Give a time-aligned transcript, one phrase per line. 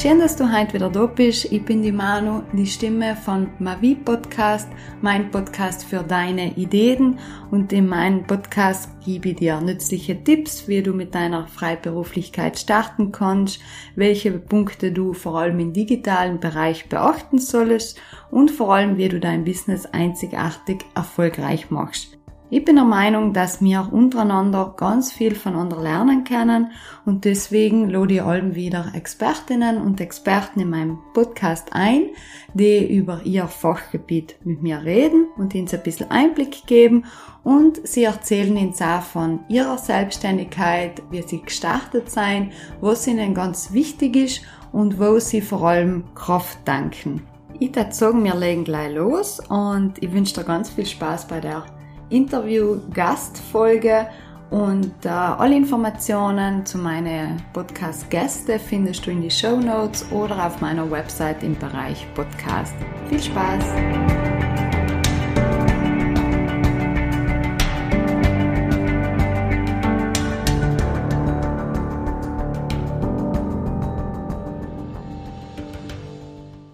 [0.00, 1.52] Schön, dass du heute wieder da bist.
[1.52, 4.66] Ich bin die Manu, die Stimme von Mavi Podcast,
[5.02, 7.18] mein Podcast für deine Ideen.
[7.50, 13.12] Und in meinem Podcast gebe ich dir nützliche Tipps, wie du mit deiner Freiberuflichkeit starten
[13.12, 13.60] kannst,
[13.94, 18.00] welche Punkte du vor allem im digitalen Bereich beachten sollst
[18.30, 22.19] und vor allem, wie du dein Business einzigartig erfolgreich machst.
[22.52, 26.72] Ich bin der Meinung, dass wir untereinander ganz viel voneinander lernen können
[27.06, 32.06] und deswegen lade ich allem wieder Expertinnen und Experten in meinem Podcast ein,
[32.52, 37.04] die über ihr Fachgebiet mit mir reden und ihnen ein bisschen Einblick geben
[37.44, 43.72] und sie erzählen uns auch von ihrer Selbstständigkeit, wie sie gestartet sein, was ihnen ganz
[43.72, 47.22] wichtig ist und wo sie vor allem Kraft danken.
[47.60, 51.38] Ich würde sagen, wir legen gleich los und ich wünsche dir ganz viel Spaß bei
[51.38, 51.64] der
[52.10, 54.08] Interview-Gastfolge
[54.50, 60.60] und äh, alle Informationen zu meinen Podcast-Gäste findest du in die Show Notes oder auf
[60.60, 62.74] meiner Website im Bereich Podcast.
[63.08, 63.64] Viel Spaß!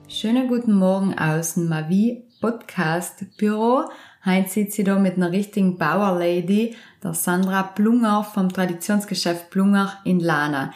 [0.08, 3.84] Schönen guten Morgen aus dem Mavi Podcast Büro.
[4.28, 10.18] Heute sitze ich da mit einer richtigen Bauerlady, der Sandra Plunger vom Traditionsgeschäft Plunger in
[10.18, 10.72] Lana.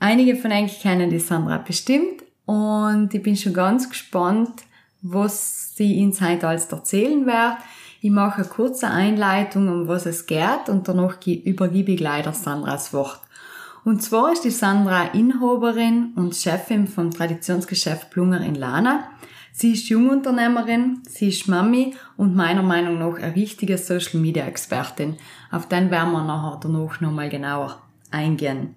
[0.00, 4.64] Einige von euch kennen die Sandra bestimmt und ich bin schon ganz gespannt,
[5.00, 7.58] was sie uns heute alles erzählen wird.
[8.00, 12.72] Ich mache eine kurze Einleitung, um was es geht und danach übergebe ich leider Sandra
[12.72, 13.20] das Wort.
[13.84, 19.08] Und zwar ist die Sandra Inhaberin und Chefin vom Traditionsgeschäft Plunger in Lana.
[19.62, 25.18] Sie ist Jungunternehmerin, sie ist Mami und meiner Meinung nach eine richtige Social Media Expertin.
[25.52, 28.74] Auf den werden wir nachher danach nochmal genauer eingehen.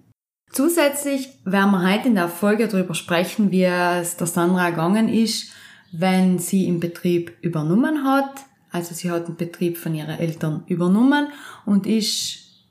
[0.52, 5.50] Zusätzlich werden wir heute in der Folge darüber sprechen, wie es der Sandra gegangen ist,
[5.90, 8.44] wenn sie im Betrieb übernommen hat.
[8.70, 11.30] Also sie hat den Betrieb von ihren Eltern übernommen
[11.64, 12.62] und ist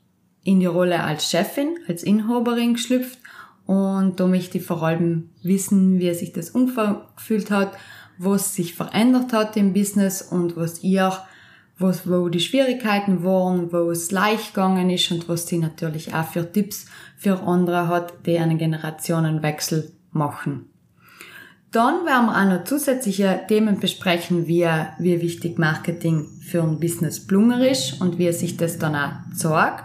[0.42, 3.18] in die Rolle als Chefin, als Inhaberin geschlüpft.
[3.66, 7.76] Und da möchte ich vor allem wissen, wie sich das umgefühlt hat
[8.18, 11.12] was sich verändert hat im Business und was ihr,
[11.78, 16.26] was, wo die Schwierigkeiten waren, wo es leicht gegangen ist und was sie natürlich auch
[16.26, 20.66] für Tipps für andere hat, die einen Generationenwechsel machen.
[21.72, 24.66] Dann werden wir auch noch zusätzliche Themen besprechen, wie,
[24.98, 29.84] wie wichtig Marketing für ein Business Blunger ist und wie sich das dann auch zeigt.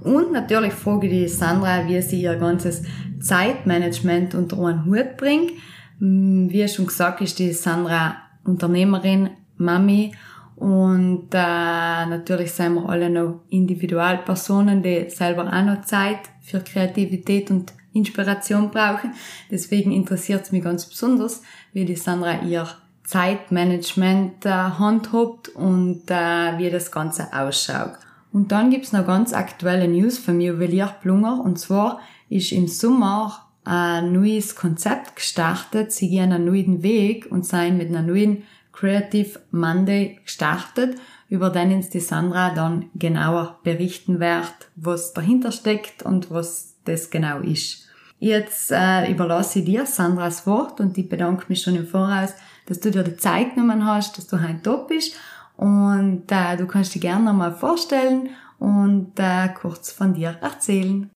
[0.00, 2.82] Und natürlich frage ich die Sandra, wie sie ihr ganzes
[3.20, 5.52] Zeitmanagement unter einen Hut bringt,
[6.00, 10.12] wie schon gesagt, ist die Sandra Unternehmerin, Mami
[10.56, 17.50] und äh, natürlich sind wir alle noch Individualpersonen, die selber auch noch Zeit für Kreativität
[17.50, 19.14] und Inspiration brauchen.
[19.50, 22.68] Deswegen interessiert es mich ganz besonders, wie die Sandra ihr
[23.04, 27.92] Zeitmanagement äh, handhabt und äh, wie das Ganze ausschaut.
[28.32, 33.49] Und dann gibt's noch ganz aktuelle News vom Juwelier Blunger und zwar ist im Sommer
[33.64, 39.38] ein neues Konzept gestartet, sie gehen einen neuen Weg und sind mit einer neuen Creative
[39.50, 40.96] Monday gestartet,
[41.28, 47.10] über den uns die Sandra dann genauer berichten wird, was dahinter steckt und was das
[47.10, 47.86] genau ist.
[48.18, 52.34] Jetzt äh, überlasse ich dir Sandras Wort und ich bedanke mich schon im Voraus,
[52.66, 55.16] dass du dir die Zeit genommen hast, dass du heute da bist
[55.56, 61.10] und äh, du kannst dich gerne nochmal vorstellen und äh, kurz von dir erzählen.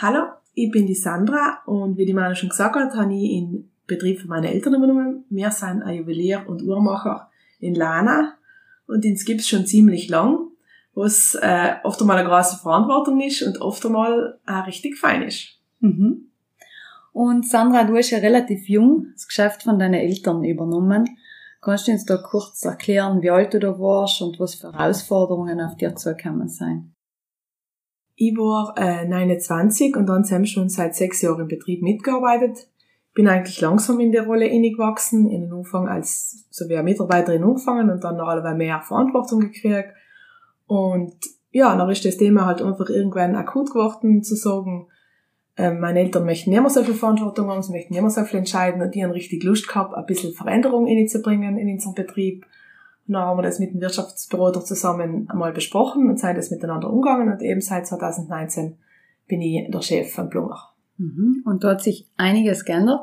[0.00, 3.70] Hallo, ich bin die Sandra und wie die Manu schon gesagt hat, habe ich in
[3.86, 5.24] Betrieb von meinen Eltern übernommen.
[5.30, 8.34] Wir sind ein Juwelier und Uhrmacher in Lana
[8.86, 10.48] und uns gibt's schon ziemlich lang,
[10.94, 15.58] was äh, oft einmal eine große Verantwortung ist und oft einmal auch richtig fein ist.
[15.80, 16.30] Mhm.
[17.12, 21.16] Und Sandra, du hast ja relativ jung das Geschäft von deinen Eltern übernommen.
[21.60, 25.60] Kannst du uns da kurz erklären, wie alt du da warst und was für Herausforderungen
[25.60, 26.92] auf dir zugekommen sind?
[28.22, 32.68] Ich war äh, 29 und dann haben schon seit sechs Jahren im Betrieb mitgearbeitet.
[33.14, 37.42] Bin eigentlich langsam in der Rolle gewachsen, in den Anfang als so wie eine Mitarbeiterin
[37.42, 39.94] angefangen und dann noch alle mehr Verantwortung gekriegt.
[40.66, 41.14] Und
[41.50, 44.88] ja, dann ist das Thema halt einfach irgendwann akut geworden, zu sagen,
[45.56, 48.24] äh, meine Eltern möchten nicht mehr so viel Verantwortung haben, sie möchten nicht mehr so
[48.24, 51.72] viel entscheiden und die haben richtig Lust gehabt, ein bisschen Veränderung in zu bringen in
[51.72, 52.44] unserem Betrieb.
[53.10, 56.88] Und dann haben wir das mit dem Wirtschaftsberater zusammen einmal besprochen und sind das miteinander
[56.88, 58.76] umgegangen und eben seit 2019
[59.26, 60.70] bin ich der Chef von Blumer.
[60.96, 61.42] Mhm.
[61.44, 63.00] Und da hat sich einiges geändert.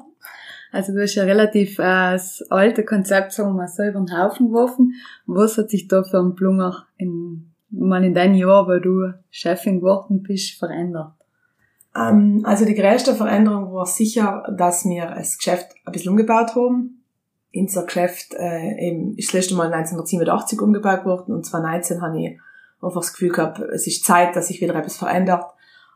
[0.71, 4.17] Also du hast ja relativ äh, das alte Konzept, sagen wir mal so, über den
[4.17, 4.93] Haufen geworfen.
[5.25, 9.81] Was hat sich da für ein Blunger in mal in deinem Jahr, wo du Chefin
[9.81, 11.15] geworden bist, verändert?
[11.93, 16.96] Ähm, also die größte Veränderung war sicher, dass wir das Geschäft ein bisschen umgebaut haben.
[17.55, 22.39] Unser Geschäft äh, eben ist das letzte Mal 1987 umgebaut worden und 2019 habe ich
[22.81, 25.45] einfach das Gefühl gehabt, es ist Zeit, dass sich wieder etwas verändert.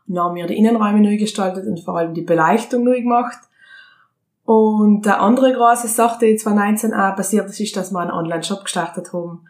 [0.08, 3.38] Und dann haben wir die Innenräume neu gestaltet und vor allem die Beleuchtung neu gemacht.
[4.44, 8.64] Und der andere große Sache, die 2019 auch passiert ist, ist, dass wir einen Online-Shop
[8.64, 9.46] gestartet haben.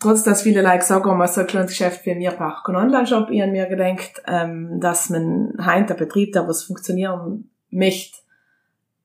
[0.00, 3.30] Trotz dass viele Leute sagen, man so ein kleines Geschäft wie mir braucht keinen Online-Shop,
[3.30, 8.18] ich habe mir gedacht, ähm, dass man heint der Betrieb, der was funktionieren möchte,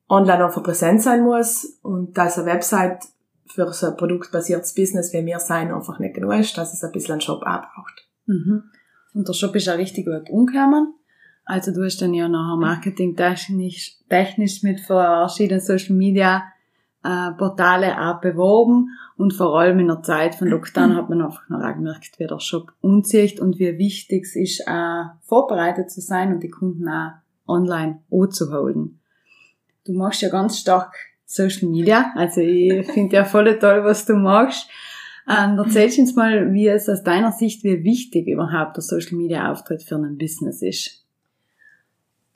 [0.09, 3.03] online einfach präsent sein muss und dass eine Website
[3.45, 6.91] für so ein produktbasiertes Business wie wir sein einfach nicht genug ist, dass es ein
[6.91, 8.07] bisschen einen Shop auch braucht.
[8.25, 8.63] Mhm.
[9.13, 10.93] Und der Shop ist auch richtig gut umgekommen.
[11.45, 16.43] Also du hast dann ja nachher marketingtechnisch technisch mit verschiedenen Social Media
[17.03, 21.47] äh, Portale auch beworben und vor allem in der Zeit von Lockdown hat man einfach
[21.49, 26.33] noch gemerkt, wie der Shop umzieht und wie wichtig es ist, äh, vorbereitet zu sein
[26.33, 27.13] und die Kunden auch
[27.47, 28.98] online anzuholen.
[29.89, 30.93] Du machst ja ganz stark
[31.25, 34.69] Social Media, also ich finde ja voll toll, was du machst.
[35.27, 39.51] Ähm, erzählst uns mal, wie es aus deiner Sicht, wie wichtig überhaupt der Social Media
[39.51, 41.07] Auftritt für ein Business ist.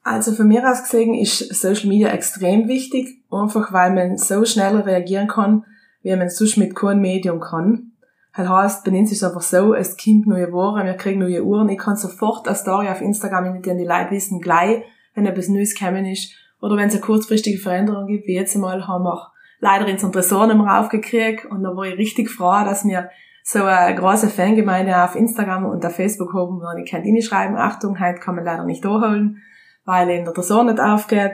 [0.01, 4.77] Also von mir aus gesehen ist Social Media extrem wichtig, einfach weil man so schnell
[4.77, 5.63] reagieren kann,
[6.01, 7.91] wie man sonst mit keinem Medium kann.
[8.35, 11.43] Das heißt, bei uns ist es einfach so, es kommt neue Waren, wir kriegen neue
[11.43, 14.83] Uhren, ich kann sofort eine Story auf Instagram in die Leute wissen, gleich,
[15.13, 16.31] wenn etwas Neues gekommen ist,
[16.63, 20.47] oder wenn es eine kurzfristige Veränderung gibt, wie jetzt einmal haben wir leider unseren Tresor
[20.47, 23.09] nicht mehr aufgekriegt, und da war ich richtig froh, dass wir
[23.43, 27.99] so eine große Fangemeinde auf Instagram und auf Facebook haben, wo ich kann schreiben, Achtung,
[27.99, 29.41] heute kann man leider nicht holen
[29.85, 31.33] weil in der Person nicht aufgeht.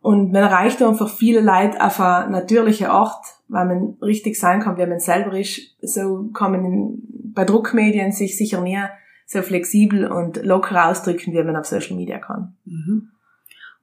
[0.00, 4.78] Und man erreicht einfach viele Leute auf eine natürliche Art, weil man richtig sein kann,
[4.78, 5.76] wie man selber ist.
[5.80, 6.98] So kann man
[7.34, 8.78] bei Druckmedien sich sicher nie
[9.26, 12.54] so flexibel und locker ausdrücken, wie man auf Social Media kann.
[12.64, 13.10] Mhm.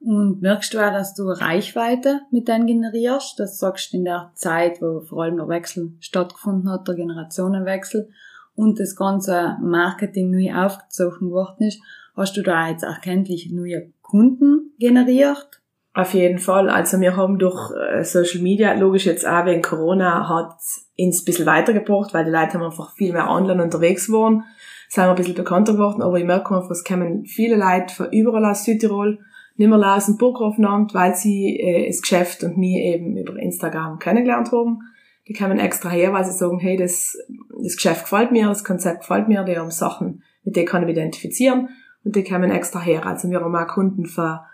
[0.04, 3.40] Und merkst du auch, dass du Reichweite mit deinen generierst?
[3.40, 8.10] Das sagst du in der Zeit, wo vor allem der Wechsel stattgefunden hat, der Generationenwechsel
[8.54, 11.80] und das ganze Marketing neu aufgezogen worden ist.
[12.14, 15.62] Hast du da jetzt erkenntlich neue Kunden generiert?
[15.94, 16.68] Auf jeden Fall.
[16.68, 20.56] Also wir haben durch äh, Social Media, logisch jetzt auch wegen Corona, hat
[20.98, 24.44] uns ein bisschen weitergebracht, weil die Leute haben einfach viel mehr online unterwegs waren,
[24.88, 28.44] sind ein bisschen bekannter geworden, aber ich merke einfach, es kommen viele Leute von überall
[28.44, 29.20] aus Südtirol,
[29.56, 33.98] nicht mehr aus dem Burghofenamt, weil sie äh, das Geschäft und mich eben über Instagram
[33.98, 34.80] kennengelernt haben.
[35.28, 37.16] Die kommen extra her, weil sie sagen, hey, das,
[37.62, 40.88] das Geschäft gefällt mir, das Konzept gefällt mir, die haben Sachen, mit denen kann ich
[40.88, 41.68] mich identifizieren
[42.04, 43.06] und die kommen extra her.
[43.06, 44.44] Also wir haben auch Kunden für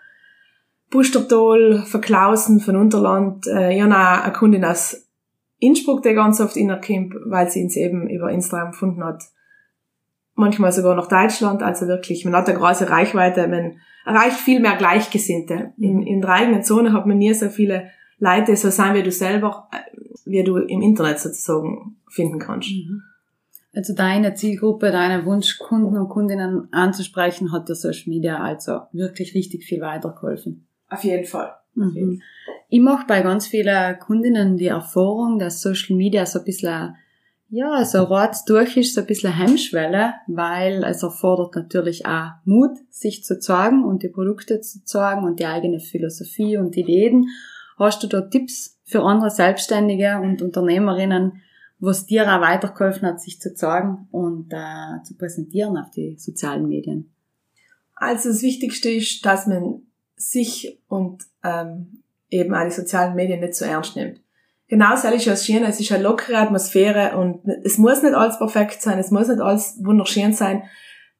[0.91, 3.47] Bustertal, für Klausen, von Unterland.
[3.47, 5.07] Äh, ich habe eine Kundin aus
[5.57, 9.23] Innsbruck, die ganz oft innerkommt, weil sie uns eben über Instagram gefunden hat.
[10.35, 14.75] Manchmal sogar nach Deutschland, also wirklich, man hat eine große Reichweite, man erreicht viel mehr
[14.75, 15.73] Gleichgesinnte.
[15.77, 19.11] In, in der eigenen Zone hat man nie so viele Leute, so sein wie du
[19.11, 22.69] selber, äh, wie du im Internet sozusagen finden kannst.
[22.69, 23.03] Mhm.
[23.73, 29.63] Also deine Zielgruppe, deine Wunschkunden und Kundinnen anzusprechen, hat der Social Media also wirklich richtig
[29.63, 30.67] viel weitergeholfen.
[30.89, 31.53] Auf jeden Fall.
[31.75, 32.21] Mhm.
[32.69, 36.95] Ich mache bei ganz vielen Kundinnen die Erfahrung, dass Social Media so ein bisschen,
[37.53, 42.77] ja, so rot durch ist, so ein bisschen Hemmschwelle, weil es erfordert natürlich auch Mut,
[42.89, 47.27] sich zu zeigen und die Produkte zu zeigen und die eigene Philosophie und Ideen.
[47.77, 51.41] Hast du da Tipps für andere Selbstständige und Unternehmerinnen,
[51.79, 56.69] was dir auch weitergeholfen hat, sich zu zeigen und äh, zu präsentieren auf die sozialen
[56.69, 57.11] Medien?
[57.95, 59.81] Also das Wichtigste ist, dass man
[60.15, 64.21] sich und ähm, eben auch die sozialen Medien nicht so ernst nimmt.
[64.71, 68.37] Genau so ist es schön, es ist eine lockere Atmosphäre und es muss nicht alles
[68.37, 70.63] perfekt sein, es muss nicht alles wunderschön sein.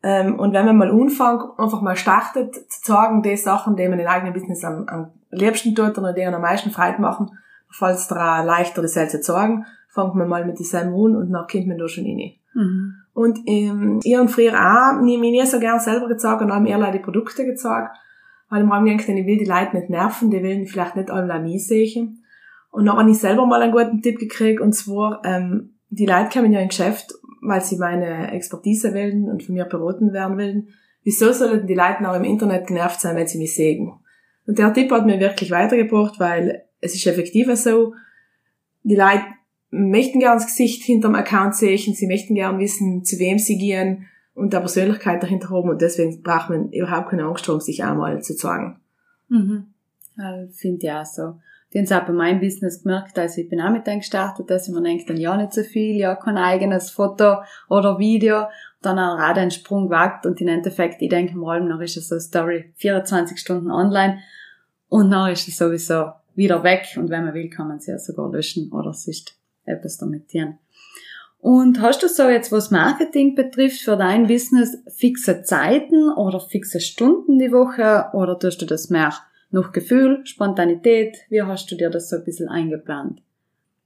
[0.02, 4.00] Ähm, und wenn man mal anfängt, einfach mal startet, zu sagen, die Sachen, die man
[4.00, 7.30] in eigenen Business am, am liebsten tut oder die am meisten Freude machen,
[7.70, 11.68] falls da leichter das zu sagen, fängt man mal mit diesem an und dann kommt
[11.68, 12.32] man da schon rein.
[12.54, 12.94] Mhm.
[13.14, 16.68] Und ähm, ich und früher auch, ich mir nie so gern selber gezeigt und haben
[16.68, 17.98] eher die Produkte gezeigt,
[18.50, 21.38] weil ich mir gedacht, ich will die Leute nicht nerven, die wollen vielleicht nicht alle
[21.42, 22.21] mich sehen.
[22.72, 26.30] Und dann habe ich selber mal einen guten Tipp gekriegt, und zwar, ähm, die Leute
[26.32, 30.70] kommen ja in Geschäft, weil sie meine Expertise wählen und von mir beraten werden wollen.
[31.04, 33.92] Wieso sollen die Leute auch im Internet genervt sein, wenn sie mich sehen?
[34.46, 37.94] Und der Tipp hat mir wirklich weitergebracht, weil es ist effektiver so,
[38.84, 39.24] die Leute
[39.70, 44.08] möchten gern das Gesicht hinterm Account sehen, sie möchten gern wissen, zu wem sie gehen
[44.34, 48.22] und der Persönlichkeit dahinter haben und deswegen braucht man überhaupt keine Angst haben, sich einmal
[48.22, 48.80] zu zeigen.
[49.30, 49.68] Mhm.
[50.52, 51.36] Finde ich auch so.
[51.74, 54.50] Die haben es auch bei meinem Business gemerkt, also ich bin auch mit denen gestartet,
[54.50, 57.38] dass ich mir denke, dann ja nicht so viel, ja kein eigenes Foto
[57.70, 58.48] oder Video,
[58.82, 62.20] dann auch den Sprung gewagt und im Endeffekt, ich denke allem noch ist es so
[62.20, 64.20] Story 24 Stunden online
[64.90, 68.00] und dann ist es sowieso wieder weg und wenn man will, kann man sie ja
[68.00, 70.58] sogar löschen oder sonst etwas damit tun.
[71.40, 76.80] Und hast du so jetzt, was Marketing betrifft, für dein Business fixe Zeiten oder fixe
[76.80, 79.14] Stunden die Woche oder tust du das mehr
[79.52, 81.18] nach Gefühl, Spontanität?
[81.30, 83.22] Wie hast du dir das so ein bisschen eingeplant?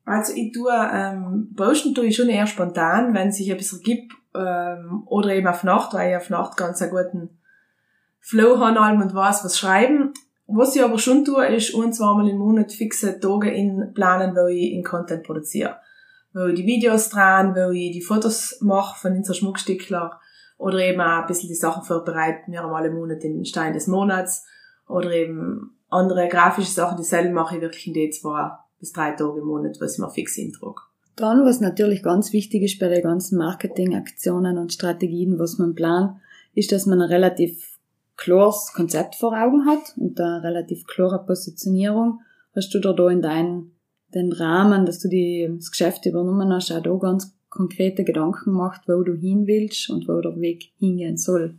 [0.06, 3.82] Also ich tue, ähm, posten tue ich schon eher spontan, wenn es sich ein bisschen
[3.82, 7.30] gibt, ähm, oder eben auf Nacht, weil ich auf Nacht ganz einen guten
[8.20, 10.14] Flow habe und weiß, was schreiben.
[10.48, 14.46] Was ich aber schon tue, ist ein, zweimal im Monat fixe Tage in planen, wo
[14.46, 15.78] ich in Content produziere
[16.36, 20.20] wo ich die Videos dran, wo ich die Fotos mache von unseren Schmuckstückler
[20.58, 24.46] oder eben auch ein bisschen die Sachen vorbereiten, wir im Monat den Stein des Monats
[24.88, 29.40] oder eben andere grafische Sachen, dieselben mache ich wirklich in den zwei bis drei Tage
[29.40, 30.82] im Monat, was ich mir fix intrage.
[31.16, 36.18] Dann, was natürlich ganz wichtig ist bei den ganzen Marketingaktionen und Strategien, was man plant,
[36.54, 37.78] ist, dass man ein relativ
[38.18, 42.20] klares Konzept vor Augen hat und eine relativ klare Positionierung.
[42.56, 43.76] Hast du da, da in deinen
[44.14, 48.88] den Rahmen, dass du die, das Geschäft übernommen hast, auch da ganz konkrete Gedanken macht,
[48.88, 51.56] wo du hin willst und wo der Weg hingehen soll.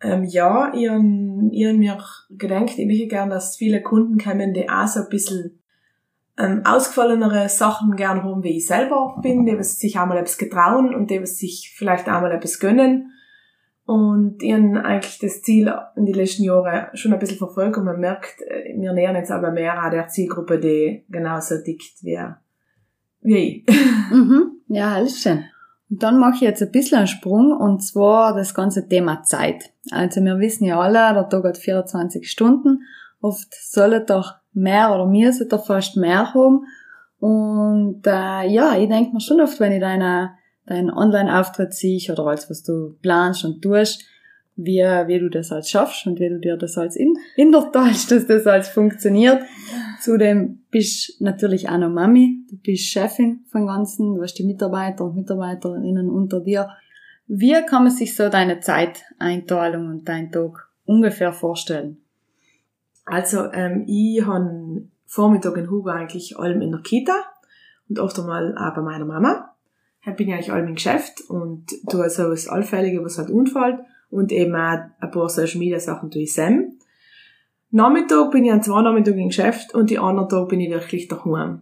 [0.00, 1.98] Ähm, ja, ich habe mir
[2.30, 5.58] gedacht, ich möchte gerne, dass viele Kunden kommen, die auch so ein bisschen
[6.38, 11.10] ähm, ausgefallenere Sachen gern haben, wie ich selber bin, die sich einmal etwas getrauen und
[11.10, 13.12] die sich vielleicht einmal etwas gönnen
[13.88, 17.86] und ich habe eigentlich das Ziel in den letzten Jahren schon ein bisschen verfolgt und
[17.86, 22.20] man merkt, äh, wir nähern jetzt aber mehr an der Zielgruppe, die genauso tickt wie,
[23.22, 23.76] wie ich.
[24.12, 24.60] mhm.
[24.68, 25.42] Ja, alles schön.
[25.90, 29.72] Und dann mache ich jetzt ein bisschen einen Sprung und zwar das ganze Thema Zeit.
[29.90, 32.82] Also wir wissen ja alle, der Tag hat 24 Stunden.
[33.20, 36.66] Oft soll doch mehr oder mir sollte fast mehr haben.
[37.18, 42.26] Und äh, ja, ich denke mir schon oft, wenn ich deine deinen Online-Auftritt siehst oder
[42.26, 44.04] alles, was du planst und tust,
[44.58, 48.26] wie, wie du das als schaffst und wie du dir das als in, hinterteilst, dass
[48.26, 49.40] das als funktioniert.
[50.00, 54.44] Zudem bist du natürlich auch noch Mami, du bist Chefin von Ganzen, du hast die
[54.44, 56.70] Mitarbeiter und Mitarbeiterinnen unter dir.
[57.28, 61.98] Wie kann man sich so deine Zeiteinteilung und deinen Tag ungefähr vorstellen?
[63.04, 67.14] Also, ähm, ich habe Vormittag in Hugo eigentlich allem in der Kita
[67.88, 69.54] und oft einmal auch bei meiner Mama
[70.16, 74.32] bin ich eigentlich allem im Geschäft und tue so das Allfällige, was halt unfällt und
[74.32, 76.72] eben auch ein paar Social Media Sachen tue ich Sam.
[77.70, 81.08] Nachmittag bin ich an zwei Nachmittagen im Geschäft und die anderen Tag bin ich wirklich
[81.08, 81.60] daheim.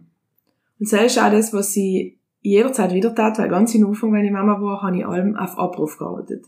[0.79, 4.25] Und das ist auch das, was ich jederzeit wieder tat, weil ganz am Anfang, wenn
[4.25, 6.45] ich Mama war, habe ich allem auf Abruf gearbeitet.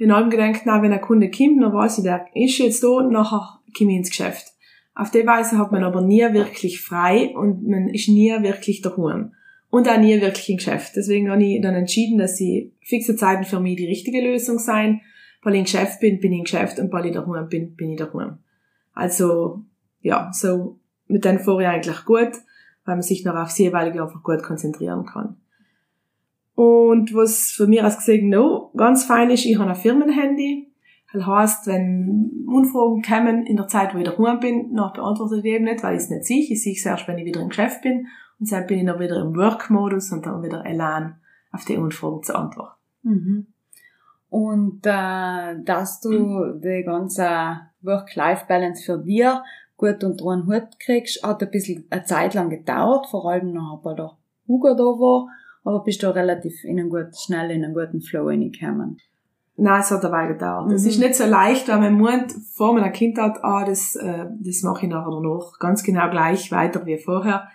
[0.00, 3.02] Habe allem gedacht, na, wenn ein Kunde kommt, dann weiß ich, der ist jetzt da
[3.02, 4.52] nachher komme ich ins Geschäft.
[4.94, 9.32] Auf die Weise hat man aber nie wirklich frei und man ist nie wirklich daheim
[9.70, 10.92] und auch nie wirklich im Geschäft.
[10.96, 15.00] Deswegen habe ich dann entschieden, dass sie fixe Zeiten für mich die richtige Lösung sein.
[15.42, 17.92] Weil ich im Geschäft bin, bin ich im Geschäft und weil ich daheim bin, bin
[17.92, 18.38] ich daheim.
[18.92, 19.64] Also,
[20.00, 22.32] ja, so mit den vorher eigentlich gut,
[22.84, 25.36] weil man sich noch aufs jeweilige einfach gut konzentrieren kann.
[26.54, 30.70] Und was für mich als gesehen noch ganz fein ist, ich habe ein Firmenhandy.
[31.12, 35.44] Das heisst, wenn Unfragen kommen in der Zeit, wo ich daheim bin, noch beantworte ich
[35.44, 36.42] eben nicht, weil ich es nicht sehe.
[36.42, 38.06] Ich sehe es erst, wenn ich wieder im Geschäft bin
[38.38, 41.18] und dann bin ich noch wieder im Work-Modus und dann wieder Elan
[41.50, 42.74] auf die Unfragen zu antworten.
[43.02, 43.46] Mhm.
[44.30, 46.60] Und äh, dass du mhm.
[46.60, 49.42] die ganze Work-Life-Balance für dir
[49.76, 53.80] gut unter einen Hut kriegst, hat ein bisschen eine Zeit lang gedauert, vor allem noch,
[53.82, 54.12] weil der
[54.46, 55.28] Hugo da war,
[55.64, 58.98] aber bist du relativ in einen guten, schnell in einen guten Flow reingekommen?
[59.56, 60.68] Nein, es hat dabei gedauert.
[60.68, 60.74] Mhm.
[60.74, 64.62] Es ist nicht so leicht, weil man meint, vor meiner Kindheit, ah, das, äh, das
[64.62, 67.48] mache ich nachher noch ganz genau gleich weiter wie vorher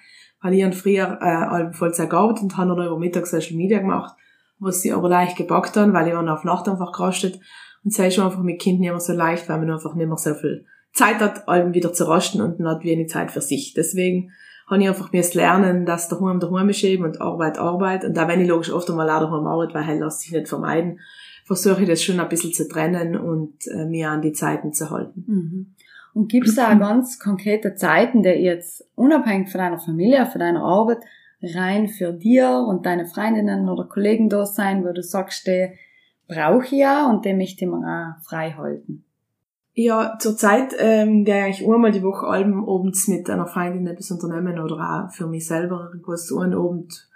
[0.46, 4.16] habe ich früher äh, Vollzeit gearbeitet und habe dann über Mittag Social Media gemacht,
[4.66, 7.40] was sie aber leicht gepackt haben, weil ich dann auf Nacht einfach gerastet
[7.84, 10.18] und ist schon einfach mit Kind nicht mehr so leicht, weil man einfach nicht mehr
[10.18, 13.74] so viel Zeit hat, allem wieder zu rasten und man hat wenig Zeit für sich.
[13.74, 14.32] Deswegen
[14.68, 18.18] habe ich einfach mir lernen, dass der der Hund ist eben und Arbeit Arbeit und
[18.18, 21.00] da wenn ich logisch oft einmal auch daheim arbeite, weil halt lässt sich nicht vermeiden,
[21.46, 24.90] versuche ich das schon ein bisschen zu trennen und äh, mir an die Zeiten zu
[24.90, 25.24] halten.
[25.28, 25.76] Mhm.
[26.16, 30.64] Und gibt es da ganz konkrete Zeiten, die jetzt unabhängig von deiner Familie, von deiner
[30.64, 31.00] Arbeit,
[31.54, 35.70] rein für dir und deine Freundinnen oder Kollegen da sein, wo du sagst, die
[36.28, 39.04] brauche ich ja und die möchte ich mir auch frei halten?
[39.74, 44.58] Ja, zurzeit ähm, gehe ich einmal die Woche Alben abends mit einer Freundin etwas unternehmen
[44.58, 44.76] oder
[45.10, 46.54] auch für mich selber irgendwas tun.
[46.54, 47.10] Abend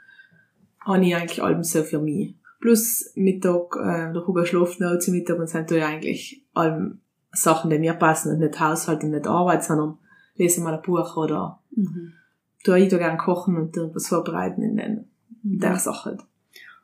[0.82, 2.36] habe ich eigentlich Alben so für mich.
[2.60, 7.00] Plus Mittag, äh, der Hugo schläft noch zu Mittag und sind da eigentlich Alben
[7.32, 9.98] Sachen, die mir passen und nicht Haushalt und nicht Arbeit, sondern
[10.36, 12.14] lese mal ein Buch oder mhm.
[12.63, 15.06] Tue ich da gerne kochen und irgendwas vorbereiten in den,
[15.44, 15.60] mhm.
[15.60, 16.18] der Sache.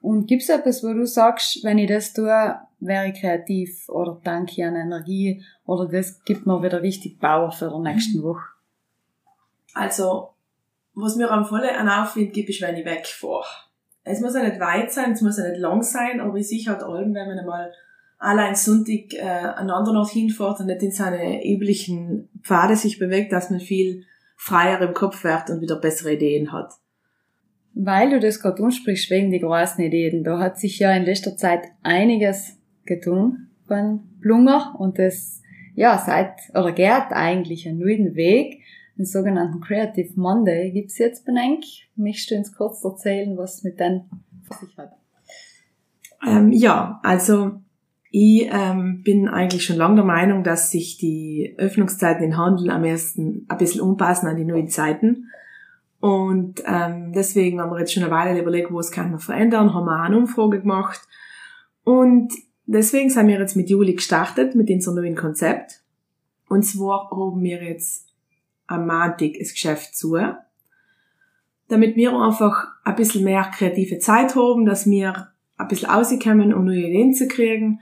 [0.01, 4.51] Und gibt's etwas, wo du sagst, wenn ich das tue, wäre ich kreativ oder danke
[4.51, 8.43] ich an Energie oder das gibt mir wieder richtig Power für die nächsten Woche?
[9.73, 10.29] Also,
[10.93, 13.45] was mir am vollen an Aufwind gibt, ist, wenn ich wegfahre.
[14.03, 16.65] Es muss ja nicht weit sein, es muss ja nicht lang sein, aber ich sehe
[16.67, 17.73] halt allem, wenn man einmal
[18.17, 23.33] allein Sonntag äh, an anderen Ort hinfährt und nicht in seine üblichen Pfade sich bewegt,
[23.33, 24.05] dass man viel
[24.35, 26.73] freier im Kopf wird und wieder bessere Ideen hat.
[27.73, 31.35] Weil du das gerade ansprichst wegen die großen Ideen, da hat sich ja in letzter
[31.35, 35.41] Zeit einiges getan beim Blunger und das
[35.75, 38.61] ja seit oder geht eigentlich einen neuen Weg,
[38.97, 41.65] den sogenannten Creative Monday gibt's jetzt benennt.
[41.95, 44.93] Möchtest du uns kurz erzählen, was mit für sich hat?
[46.25, 47.59] Ähm, ja, also
[48.17, 52.85] ich ähm, bin eigentlich schon lange der Meinung, dass sich die Öffnungszeiten in Handel am
[52.85, 55.31] ersten ein bisschen umpassen an die neuen Zeiten.
[55.99, 59.73] Und ähm, deswegen haben wir jetzt schon eine Weile überlegt, wo es kann man verändern,
[59.73, 61.01] haben wir auch eine Umfrage gemacht.
[61.83, 62.31] Und
[62.65, 65.81] deswegen sind wir jetzt mit Juli gestartet, mit unserem neuen Konzept.
[66.47, 68.07] Und zwar haben wir jetzt
[68.67, 70.17] am Montag das Geschäft zu,
[71.67, 76.63] damit wir einfach ein bisschen mehr kreative Zeit haben, dass wir ein bisschen rauskommen, um
[76.63, 77.81] neue Ideen zu kriegen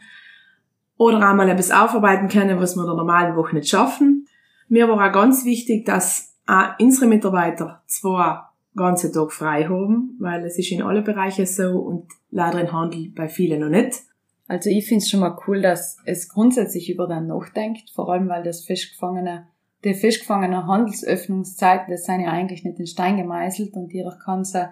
[1.03, 4.27] oder einmal etwas aufarbeiten können, was wir in der normalen Woche nicht schaffen.
[4.69, 8.39] Mir war auch ganz wichtig, dass auch unsere Mitarbeiter zwei
[8.75, 13.11] ganze Tag frei haben, weil es ist in allen Bereichen so und leider im Handel
[13.15, 14.01] bei vielen noch nicht.
[14.47, 18.27] Also ich finde es schon mal cool, dass es grundsätzlich über den nachdenkt, vor allem
[18.29, 19.47] weil das festgefangene,
[19.83, 24.69] die festgefangene Handelsöffnungszeiten, das sind ja eigentlich nicht in Stein gemeißelt und jeder kann sie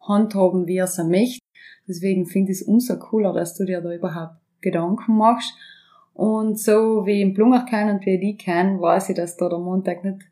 [0.00, 1.40] handhaben, wie er sie möchte.
[1.86, 5.54] Deswegen finde ich es umso cooler, dass du dir da überhaupt Gedanken machst.
[6.14, 9.48] Und so wie im Plunger kann und wie ich die kann, weiß ich, dass da
[9.48, 10.22] der Montag nicht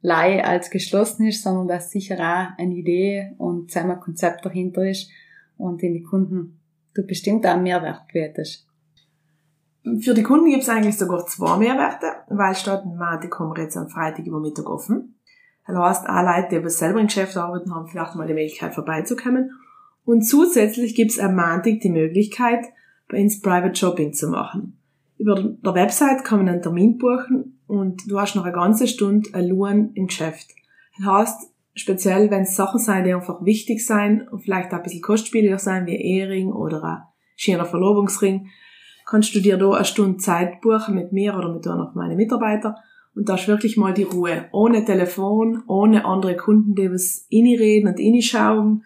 [0.00, 5.10] lei als geschlossen ist, sondern dass sicher auch eine Idee und ein Konzept dahinter ist
[5.56, 6.58] und den die Kunden
[6.96, 8.66] du bestimmt auch Mehrwert bietest.
[10.00, 13.76] Für die Kunden gibt es eigentlich sogar zwei Mehrwerte, weil statt Montag kommen wir jetzt
[13.76, 15.20] am Freitag über Mittag offen.
[15.66, 19.50] Das heißt, auch Leute, die selber im Geschäft arbeiten, haben vielleicht mal die Möglichkeit vorbeizukommen.
[20.04, 22.64] Und zusätzlich gibt es am Montag die Möglichkeit,
[23.08, 24.78] bei uns Private Shopping zu machen.
[25.18, 29.30] Über der Website kann man einen Termin buchen und du hast noch eine ganze Stunde
[29.32, 30.48] allein im Geschäft.
[30.98, 34.82] Das heißt, speziell wenn es Sachen sein, die einfach wichtig sein und vielleicht auch ein
[34.82, 37.02] bisschen kostspieliger sein, wie ein Ehering oder ein
[37.36, 38.48] schöner Verlobungsring,
[39.06, 42.16] kannst du dir da eine Stunde Zeit buchen mit mir oder mit einer von meinen
[42.16, 42.74] Mitarbeitern
[43.16, 44.44] und da ist wirklich mal die Ruhe.
[44.52, 48.84] Ohne Telefon, ohne andere Kunden, die was reden und reinschauen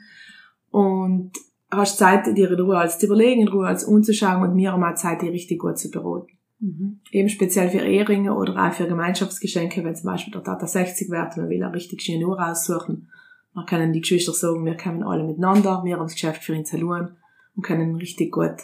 [0.71, 1.33] und
[1.71, 4.83] hast Zeit, dir in Ruhe als zu überlegen, in Ruhe als umzuschauen und mir haben
[4.83, 6.39] auch Zeit, die richtig gut zu beraten.
[6.59, 7.01] Mhm.
[7.11, 11.37] Eben speziell für Eheringe oder auch für Gemeinschaftsgeschenke, wenn zum Beispiel der Tata 60 wird,
[11.37, 13.09] man will eine richtig schöne Uhr aussuchen.
[13.55, 16.65] Dann können die Geschwister sagen, wir kommen alle miteinander, wir haben das Geschäft für ihn
[16.65, 17.17] zu schauen
[17.57, 18.57] und können richtig gut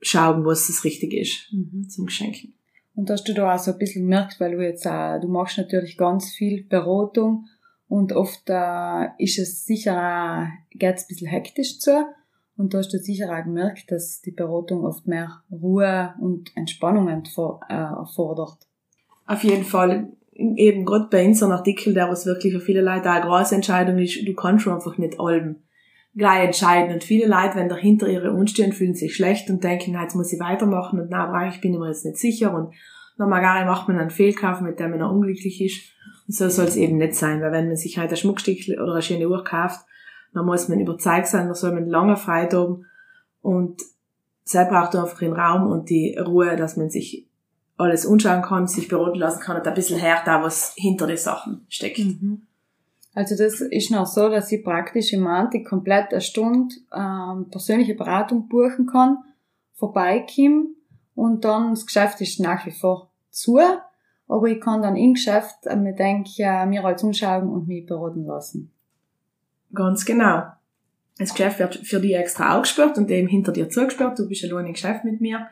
[0.00, 1.88] schauen, was das richtig ist mhm.
[1.88, 2.54] zum Geschenken.
[2.94, 5.58] Und hast du da auch so ein bisschen gemerkt, weil du jetzt auch, du machst
[5.58, 7.46] natürlich ganz viel Beratung
[7.92, 12.06] und oft äh, ist es sicher, geht es ein bisschen hektisch zu.
[12.56, 17.08] Und da hast du sicher auch gemerkt, dass die Beratung oft mehr Ruhe und Entspannung
[17.08, 17.20] äh,
[17.68, 18.56] erfordert.
[19.26, 20.08] Auf jeden Fall.
[20.32, 24.26] Eben gerade bei unserem Artikel, der was wirklich für viele Leute eine große Entscheidung ist,
[24.26, 25.56] du kannst schon einfach nicht allem
[26.16, 26.94] gleich entscheiden.
[26.94, 30.40] Und viele Leute, wenn dahinter ihre unstehen, fühlen sich schlecht und denken, jetzt muss ich
[30.40, 32.72] weitermachen und na, ich bin mir jetzt nicht sicher und
[33.18, 35.91] nochmal gar macht man einen Fehlkauf, mit dem man unglücklich ist.
[36.28, 39.02] So soll es eben nicht sein, weil wenn man sich halt ein Schmuckstück oder eine
[39.02, 39.80] schöne Uhr kauft,
[40.32, 42.86] dann muss man überzeugt sein, da soll man lange haben
[43.42, 43.82] und
[44.44, 47.26] selbst braucht einfach den Raum und die Ruhe, dass man sich
[47.76, 51.16] alles anschauen kann, sich beraten lassen kann und ein bisschen hört da, was hinter den
[51.16, 51.98] Sachen steckt.
[51.98, 52.42] Mhm.
[53.14, 57.94] Also das ist noch so, dass ich praktisch im Montag komplett eine Stunde ähm, persönliche
[57.94, 59.18] Beratung buchen kann,
[59.74, 60.76] vorbeikommen
[61.14, 63.58] und dann das Geschäft ist nach wie vor zu
[64.32, 67.84] aber ich kann dann im Geschäft äh, mir denke, äh, mir als umschauen und mich
[67.84, 68.70] beraten lassen.
[69.74, 70.44] Ganz genau.
[71.18, 74.18] Das Geschäft wird für dich extra aufgesperrt und eben hinter dir zugesperrt.
[74.18, 75.48] Du bist allein im Geschäft mit mir.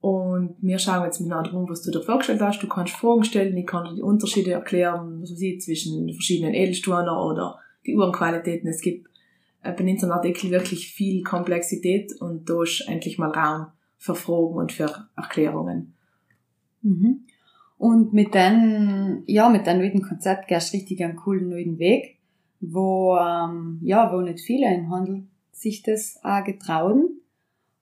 [0.00, 2.62] Und wir schauen jetzt miteinander rum, was du dir vorgestellt hast.
[2.62, 7.10] Du kannst Fragen stellen, ich kann dir die Unterschiede erklären, was sieht zwischen verschiedenen Edelsteinen
[7.10, 8.70] oder die Uhrenqualitäten.
[8.70, 9.10] Es gibt
[9.62, 13.66] äh, bei unserem Artikel wirklich viel Komplexität und da ist endlich mal Raum
[13.98, 15.94] für Fragen und für Erklärungen.
[16.80, 17.26] Mhm.
[17.78, 22.18] Und mit dem, ja, mit dem neuen Konzept gehst du richtig einen coolen neuen Weg,
[22.60, 27.20] wo, ähm, ja, wo nicht viele im Handel sich das auch getrauen.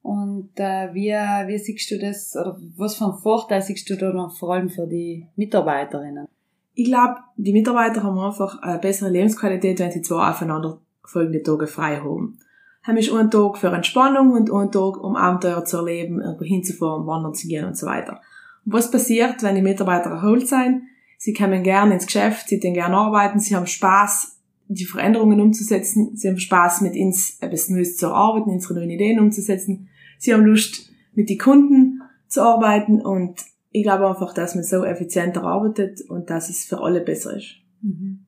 [0.03, 4.13] Und äh, wie, wie siehst du das, oder was für einen Vorteil siehst du da
[4.13, 6.27] noch vor allem für die Mitarbeiterinnen?
[6.75, 11.69] Ich glaube, die Mitarbeiter haben einfach eine bessere Lebensqualität, wenn sie zwei aufeinander folgende Tage
[11.69, 12.39] frei haben.
[12.83, 17.07] Haben ich einen Tag für Entspannung und einen Tag, um Abenteuer zu erleben, irgendwo hinzufahren,
[17.07, 18.21] wandern zu gehen und so weiter.
[18.65, 20.83] Was passiert, wenn die Mitarbeiter erholt sind?
[21.19, 26.17] Sie kommen gerne ins Geschäft, sie gehen gerne arbeiten, sie haben Spaß, die Veränderungen umzusetzen,
[26.17, 30.45] sie haben Spaß, mit uns etwas Neues zu arbeiten, unsere neuen Ideen umzusetzen, sie haben
[30.45, 36.01] Lust, mit den Kunden zu arbeiten und ich glaube einfach, dass man so effizienter arbeitet
[36.09, 37.57] und dass es für alle besser ist.
[37.83, 38.25] Mhm.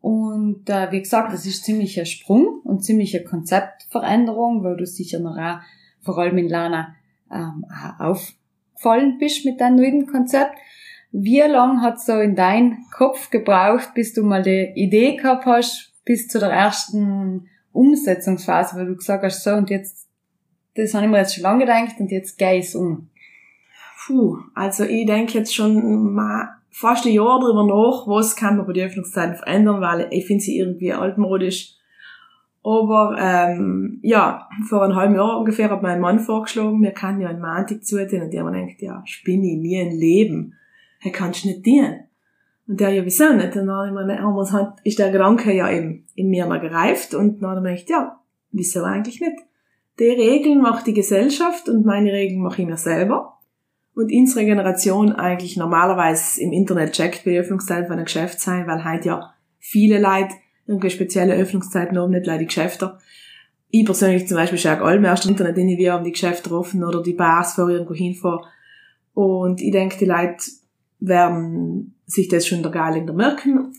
[0.00, 4.86] Und äh, wie gesagt, das ist ziemlich ein Sprung und ziemlich eine Konzeptveränderung, weil du
[4.86, 5.60] sicher noch auch,
[6.00, 6.94] vor allem in Lana
[7.30, 7.64] ähm,
[8.78, 10.56] aufgefallen bist mit deinem neuen Konzept.
[11.10, 15.92] Wie lang hat so in dein Kopf gebraucht, bis du mal die Idee gehabt hast,
[16.04, 20.06] bis zu der ersten Umsetzungsphase, weil du gesagt hast, so und jetzt,
[20.74, 23.08] das habe ich mir jetzt schon lange gedacht und jetzt gehe ich es um?
[24.06, 28.66] Puh, also ich denke jetzt schon mal fast ein Jahr darüber nach, was kann man
[28.66, 31.74] bei den Öffnungszeiten verändern, weil ich finde sie irgendwie altmodisch.
[32.68, 37.28] Aber ähm, ja, vor einem halben Jahr ungefähr hat mein Mann vorgeschlagen, wir kann ja
[37.28, 40.54] ein Mantik zutun und der man denkt, ja, spinne ich nie ein Leben
[40.98, 42.04] hey, kannst nicht dienen?
[42.66, 43.56] Und der, ja, wieso nicht?
[43.56, 47.42] Und dann haben wir halt, ist der Gedanke ja eben in mir mal gereift und
[47.42, 48.20] dann habe ich gedacht, ja,
[48.52, 49.38] wieso eigentlich nicht?
[49.98, 53.38] Die Regeln macht die Gesellschaft und meine Regeln mache ich mir selber.
[53.94, 58.84] Und unsere Generation eigentlich normalerweise im Internet checkt, wie Öffnungszeiten von einem Geschäft sein, weil
[58.84, 60.34] halt ja viele Leute
[60.68, 62.98] irgendwelche spezielle Öffnungszeiten haben, nicht leider die Geschäfte.
[63.70, 66.84] Ich persönlich zum Beispiel schaue allem erst im Internet, in wir haben die Geschäfte offen
[66.84, 68.46] oder die Bars, vor irgendwo hinfahren.
[69.14, 70.44] Und ich denke, die Leute
[71.00, 73.72] werden sich das schon der Geiling merken.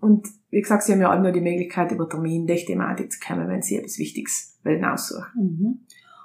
[0.00, 3.18] Und wie gesagt, sie haben ja auch nur die Möglichkeit, über Termin die Thematik zu
[3.20, 5.24] kommen, wenn sie etwas Wichtiges wollen aussuchen.
[5.34, 5.78] Mhm.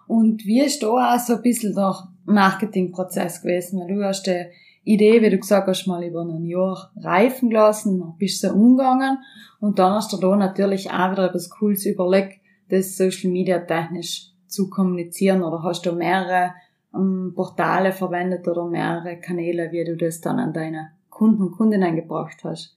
[0.07, 1.95] Und wie ist da auch so ein bisschen der
[2.25, 3.79] Marketingprozess gewesen?
[3.79, 4.45] Weil du hast die
[4.89, 9.19] Idee, wie du gesagt hast, mal über ein Jahr reifen gelassen, bist du umgegangen
[9.59, 14.31] und dann hast du da natürlich auch wieder etwas Cooles überlegt, das Social Media technisch
[14.47, 16.53] zu kommunizieren oder hast du mehrere
[16.95, 21.95] ähm, Portale verwendet oder mehrere Kanäle, wie du das dann an deine Kunden und Kundinnen
[21.95, 22.75] gebracht hast?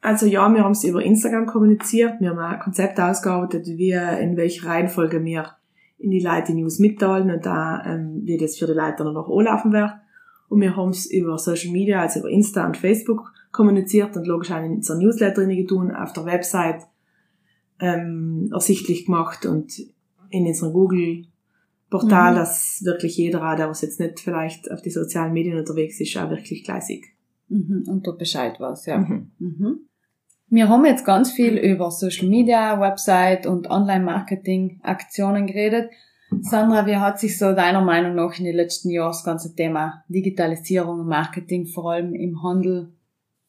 [0.00, 4.36] Also ja, wir haben es über Instagram kommuniziert, wir haben ein Konzept ausgearbeitet, wie in
[4.36, 5.56] welcher Reihenfolge wir
[5.98, 9.28] in die Leute News mitteilen und da, ähm, wie das für die Leute dann noch
[9.28, 9.90] anlaufen wird.
[10.50, 14.50] Und wir haben es über Social Media, also über Insta und Facebook kommuniziert und logisch
[14.50, 16.82] auch in unserer Newsletter tun, auf der Website
[17.78, 19.80] ähm, ersichtlich gemacht und
[20.30, 21.26] in unserer Google
[21.88, 22.36] Portal, mhm.
[22.36, 26.30] dass wirklich jeder, der was jetzt nicht vielleicht auf die sozialen Medien unterwegs ist, auch
[26.30, 27.04] wirklich gleich sieht.
[27.48, 27.84] Mhm.
[27.86, 28.98] Und du Bescheid was, ja.
[28.98, 29.30] Mhm.
[29.38, 29.80] Mhm.
[30.48, 35.90] Wir haben jetzt ganz viel über Social Media, Website und Online-Marketing-Aktionen geredet.
[36.42, 40.04] Sandra, wie hat sich so deiner Meinung nach in den letzten Jahren das ganze Thema
[40.08, 42.92] Digitalisierung und Marketing vor allem im Handel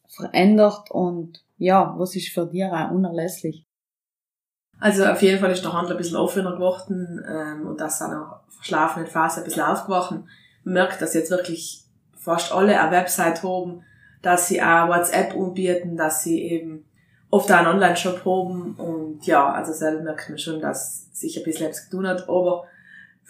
[0.07, 3.65] verändert und ja, was ist für dich auch unerlässlich?
[4.79, 8.41] Also auf jeden Fall ist der Handel ein bisschen offener geworden ähm, und das seiner
[8.49, 10.11] verschlafenen Phase ein bisschen aufgewacht.
[10.11, 10.25] Man
[10.63, 11.83] merkt, dass jetzt wirklich
[12.17, 13.83] fast alle eine Website haben,
[14.23, 16.85] dass sie auch WhatsApp anbieten, dass sie eben
[17.29, 21.43] oft auch einen Online-Shop haben und ja, also selber merkt man schon, dass sich ein
[21.43, 22.65] bisschen etwas getan hat, aber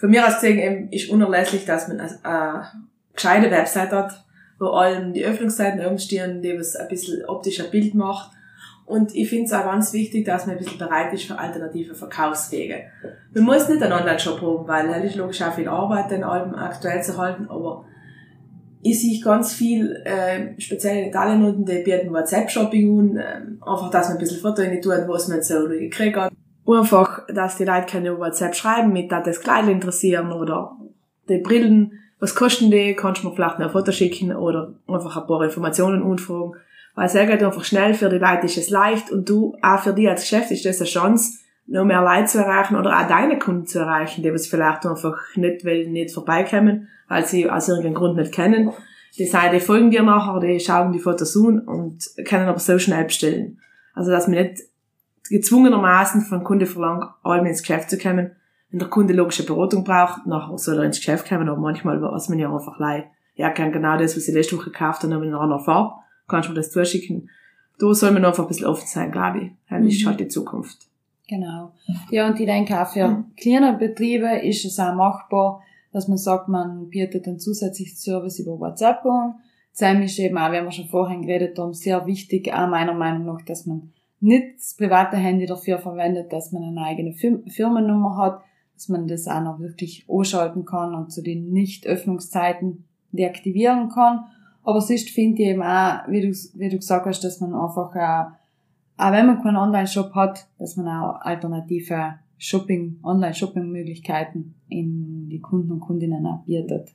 [0.02, 2.66] für mich als gesehen eben ist unerlässlich, dass man eine,
[3.14, 4.24] gescheite Website hat,
[4.58, 8.32] wo allem die Öffnungszeiten oben stehen, die was ein bisschen optischer Bild macht
[8.84, 11.94] und ich finde es auch ganz wichtig, dass man ein bisschen bereit ist für alternative
[11.94, 12.82] Verkaufswege.
[13.32, 16.56] Man muss nicht einen Online-Shop haben, weil das ist logisch auch viel Arbeit, den Alben
[16.56, 17.84] aktuell zu halten, aber
[18.82, 23.88] ich sehe ganz viel, äh, speziell in Italien unten, die bieten WhatsApp-Shopping an, äh, einfach,
[23.92, 26.32] dass man ein bisschen Fotos in tut, was man so gekriegt hat.
[26.66, 30.76] Einfach, dass die Leute über WhatsApp schreiben, mit dass das Kleid interessieren oder
[31.28, 35.16] die Brillen, was kosten die, kannst du mir vielleicht noch ein Foto schicken oder einfach
[35.16, 36.52] ein paar Informationen anfragen.
[36.94, 39.92] Weil es geht einfach schnell, für die Leute ist es leicht und du, auch für
[39.92, 43.38] dich als Geschäft ist das eine Chance, noch mehr Leute zu erreichen oder auch deine
[43.38, 47.94] Kunden zu erreichen, die es vielleicht einfach nicht, weil nicht vorbeikommen, weil sie aus irgendeinem
[47.94, 48.72] Grund nicht kennen.
[49.18, 52.78] Die sagen, die folgen dir nachher, die schauen die Fotos an und können aber so
[52.78, 53.58] schnell bestellen.
[53.94, 54.62] Also, dass man nicht
[55.32, 58.32] gezwungenermaßen von Kunde verlangt, allem ins Geschäft zu kommen.
[58.70, 62.28] Wenn der Kunde logische Beratung braucht, nachher soll er ins Geschäft kommen, aber manchmal weiß
[62.28, 63.06] man ja einfach leid.
[63.34, 65.94] Ja, kann genau das, was ich letzte Woche gekauft habe, in einer Farbe
[66.28, 67.28] kannst du mir das zuschicken.
[67.78, 69.50] Da soll man einfach ein bisschen offen sein, glaube ich.
[69.68, 69.88] Das mhm.
[69.88, 70.88] ist halt die Zukunft.
[71.28, 71.72] Genau.
[72.10, 73.24] Ja, und ich denke auch für mhm.
[73.36, 78.58] kleine Betriebe ist es auch machbar, dass man sagt, man bietet einen zusätzlichen Service über
[78.58, 79.34] WhatsApp an.
[79.72, 83.24] Zudem ist eben auch, wie wir schon vorhin geredet haben, sehr wichtig, auch meiner Meinung
[83.24, 83.92] nach, dass man
[84.22, 88.40] nicht das private Handy dafür verwendet, dass man eine eigene Firmennummer hat,
[88.74, 94.24] dass man das auch noch wirklich anschalten kann und zu den Nicht-Öffnungszeiten deaktivieren kann
[94.62, 97.94] Aber sonst finde ich eben auch, wie du, wie du gesagt hast, dass man einfach,
[97.94, 98.32] auch,
[98.96, 105.72] auch wenn man keinen Online-Shop hat, dass man auch alternative Shopping, Online-Shopping-Möglichkeiten in die Kunden
[105.72, 106.94] und Kundinnen auch bietet.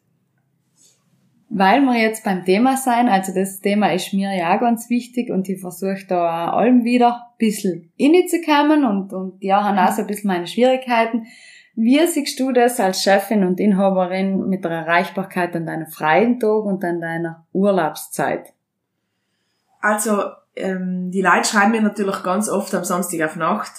[1.50, 5.30] Weil wir jetzt beim Thema sein, also das Thema ist mir ja auch ganz wichtig
[5.30, 10.02] und ich versuche da allem wieder ein bisschen innezukommen und, und ja, haben auch so
[10.02, 11.28] ein bisschen meine Schwierigkeiten.
[11.76, 16.66] Wie siehst du das als Chefin und Inhaberin mit der Erreichbarkeit an deinem freien Tag
[16.66, 18.52] und an deiner Urlaubszeit?
[19.80, 20.24] Also,
[20.56, 23.72] ähm, die Leute schreiben mir natürlich ganz oft am Samstag auf Nacht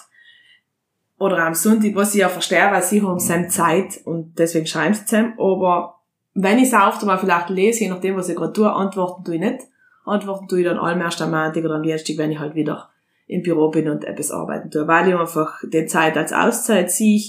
[1.18, 4.94] oder am Sonntag, was ich ja verstehe, weil sie haben seine Zeit und deswegen schreiben
[4.94, 5.97] sie zusammen, aber
[6.34, 9.34] wenn ich es auch mal vielleicht lese, je nachdem, was ich gerade tue, antworten tue
[9.34, 9.60] ich nicht.
[10.04, 12.88] Antworten tue ich dann allem erst am Montag oder am Dienstag, wenn ich halt wieder
[13.26, 14.86] im Büro bin und etwas arbeiten tue.
[14.86, 17.20] Weil ich einfach die Zeit als Auszeit sehe,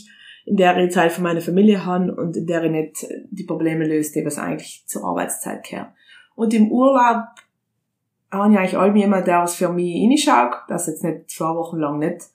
[0.46, 3.86] in der ich Zeit für meine Familie habe und in der ich nicht die Probleme
[3.86, 5.90] löse, die was eigentlich zur Arbeitszeit gehören.
[6.36, 7.26] Und im Urlaub
[8.32, 11.78] habe ich eigentlich allem jemand, der was für mich reinschaut, dass jetzt nicht zwei Wochen
[11.78, 12.28] lang nicht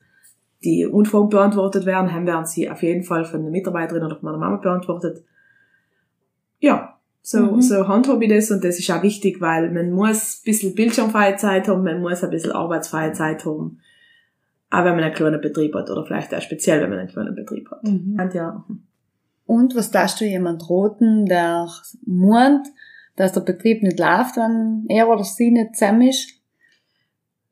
[0.64, 4.24] die Unfragen beantwortet werden, haben werden sie auf jeden Fall von der Mitarbeiterin oder von
[4.24, 5.24] meiner Mama beantwortet
[6.64, 7.62] ja, so, mhm.
[7.62, 11.36] so handhabe ich das und das ist auch wichtig, weil man muss ein bisschen bildschirmfreie
[11.36, 13.80] Zeit haben, man muss ein bisschen arbeitsfreie Zeit haben.
[14.70, 17.34] Auch wenn man einen kleinen Betrieb hat oder vielleicht auch speziell, wenn man einen kleinen
[17.34, 17.84] Betrieb hat.
[17.84, 18.18] Mhm.
[18.20, 18.64] Und, ja.
[19.46, 21.68] und was darfst du jemand roten, der
[22.04, 22.66] meint,
[23.16, 26.28] dass der Betrieb nicht läuft, wenn er oder sie nicht zusammen ist?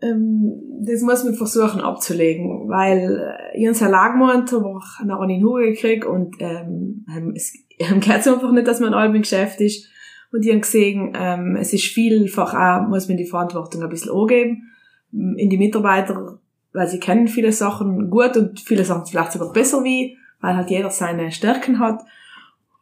[0.02, 5.20] Ähm, das muss man versuchen abzulegen, weil äh, ich habe Lage gemeint, aber ich noch
[5.20, 9.60] einen Hunger gekriegt und ähm, es ähm, geht einfach nicht, dass man allem im Geschäft
[9.60, 9.88] ist.
[10.32, 14.12] Und die haben gesehen, ähm, es ist vielfach auch, muss man die Verantwortung ein bisschen
[14.12, 14.70] angeben
[15.12, 16.38] in die Mitarbeiter,
[16.72, 20.70] weil sie kennen viele Sachen gut und viele Sachen vielleicht sogar besser wie, weil halt
[20.70, 22.02] jeder seine Stärken hat.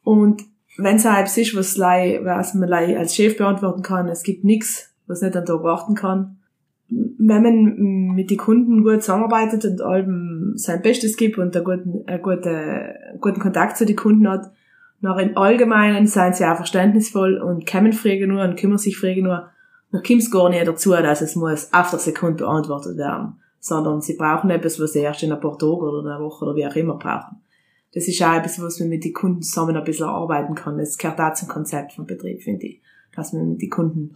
[0.05, 0.43] Und
[0.79, 5.23] wenn es etwas ist, was, was man als Chef beantworten kann, es gibt nichts, was
[5.23, 6.40] nicht an Tag warten kann,
[6.91, 12.03] wenn man mit den Kunden gut zusammenarbeitet und allem sein Bestes gibt und einen guten,
[12.07, 14.51] einen guten, einen guten Kontakt zu den Kunden hat,
[15.01, 19.23] noch im Allgemeinen seien sie auch verständnisvoll und kommen Fragen nur und kümmern sich Fragen
[19.23, 19.49] nur,
[19.93, 24.01] noch kommt es gar nicht dazu, dass es muss auf der Sekunde beantwortet werden, sondern
[24.01, 26.67] sie brauchen etwas, was sie erst in ein paar Tagen oder einer Woche oder wie
[26.67, 27.41] auch immer brauchen.
[27.93, 30.79] Das ist auch etwas, was man mit den Kunden zusammen ein bisschen arbeiten kann.
[30.79, 32.83] Das gehört auch zum Konzept vom Betrieb, finde ich.
[33.17, 34.13] Dass man mit den Kunden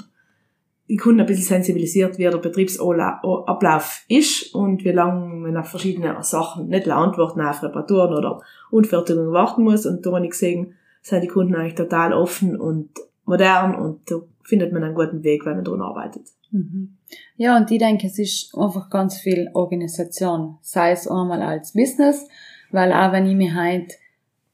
[0.89, 6.17] die Kunden ein bisschen sensibilisiert, wie der Betriebsablauf ist und wie lange man auf verschiedene
[6.23, 9.87] Sachen nicht Antworten auf Reparaturen oder Unfertigungen warten muss.
[9.87, 12.91] Und da habe ich gesehen, sind die Kunden eigentlich total offen und
[13.25, 16.29] modern und da findet man einen guten Weg, wenn man daran arbeitet.
[16.51, 16.97] Mhm.
[17.37, 22.29] Ja, und ich denke, es ist einfach ganz viel Organisation, sei es einmal als Business,
[22.71, 23.95] weil auch wenn ich mich halt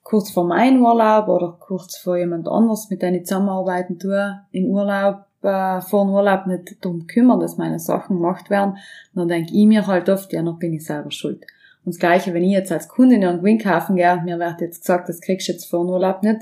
[0.03, 5.25] kurz vor meinem Urlaub oder kurz vor jemand anders, mit dem zusammenarbeiten tue, im Urlaub
[5.43, 8.77] äh, vor dem Urlaub nicht darum kümmern, dass meine Sachen gemacht werden,
[9.15, 11.47] dann denke ich mir halt oft, ja, noch bin ich selber schuld.
[11.85, 14.81] Und das Gleiche, wenn ich jetzt als Kundin irgendwo kaufen gehe und mir wird jetzt
[14.81, 16.41] gesagt, das kriegst du jetzt vor dem Urlaub nicht,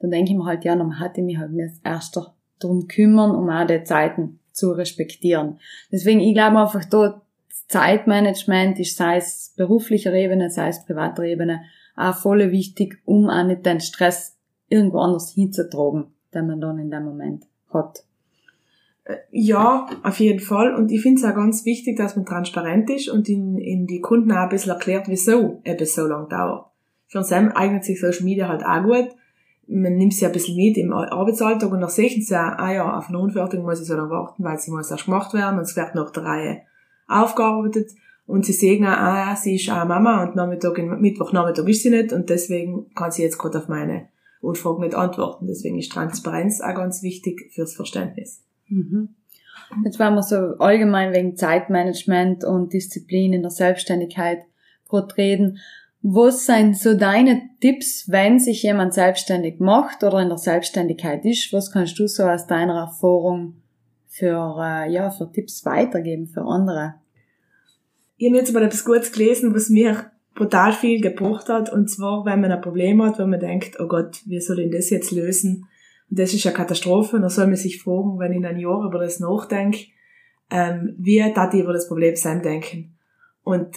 [0.00, 1.50] dann denke ich mir halt, ja, dann hatte ich mich halt
[1.84, 2.18] erst
[2.58, 5.58] darum kümmern, um auch die Zeiten zu respektieren.
[5.92, 7.20] Deswegen, ich glaube einfach da,
[7.68, 11.62] Zeitmanagement ist, sei es beruflicher Ebene, sei es privater Ebene,
[11.94, 14.36] auch voll wichtig, um auch nicht den Stress
[14.68, 18.02] irgendwo anders hinzutragen, den man dann in dem Moment hat.
[19.30, 20.74] Ja, auf jeden Fall.
[20.74, 24.00] Und ich finde es auch ganz wichtig, dass man transparent ist und in, in die
[24.00, 26.66] Kunden auch ein bisschen erklärt, wieso etwas so lange dauert.
[27.06, 29.08] Für uns eignet sich Social Media halt auch gut.
[29.66, 32.98] Man nimmt sie ein bisschen mit im Arbeitsalltag und dann sehen sie ja, ah ja,
[32.98, 35.62] auf eine Unfertigung muss ich so lange warten, weil sie muss erst gemacht werden und
[35.62, 36.62] es wird nach der Reihe
[37.06, 37.92] aufgearbeitet.
[38.26, 41.90] Und sie sehen auch, ah ja, sie ist auch Mama und Nachmittag, Mittwochnachmittag ist sie
[41.90, 44.08] nicht und deswegen kann sie jetzt gerade auf meine
[44.40, 45.46] Unfragen nicht antworten.
[45.48, 48.44] Deswegen ist Transparenz auch ganz wichtig fürs Verständnis.
[48.70, 49.10] Mhm.
[49.84, 54.40] Jetzt waren wir so allgemein wegen Zeitmanagement und Disziplin in der Selbstständigkeit
[55.16, 55.58] reden.
[56.02, 61.52] Was sind so deine Tipps, wenn sich jemand selbstständig macht oder in der Selbstständigkeit ist?
[61.52, 63.56] Was kannst du so aus deiner Erfahrung
[64.08, 66.94] für, äh, ja, für Tipps weitergeben für andere?
[68.16, 71.70] Ich habe jetzt mal etwas Gutes gelesen, was mir brutal viel gebracht hat.
[71.70, 74.72] Und zwar, wenn man ein Problem hat, wo man denkt, oh Gott, wie soll ich
[74.72, 75.66] das jetzt lösen?
[76.10, 77.20] Und das ist eine Katastrophe.
[77.20, 79.86] Da soll man sich fragen, wenn ich in einem Jahr über das nachdenke,
[80.50, 82.96] ähm, wie darf ich über das Problem sein denken?
[83.44, 83.76] Und